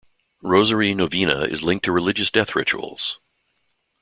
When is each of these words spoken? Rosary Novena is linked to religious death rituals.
Rosary 0.41 0.95
Novena 0.95 1.41
is 1.43 1.61
linked 1.61 1.85
to 1.85 1.91
religious 1.91 2.31
death 2.31 2.55
rituals. 2.55 3.19